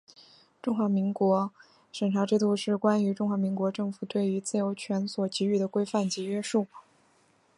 [0.63, 1.51] 中华民国
[1.91, 6.65] 审查制度是关于中华民国政府对于自由权所给予的规范及约束。